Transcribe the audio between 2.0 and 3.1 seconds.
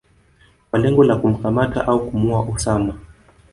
kumuua Osama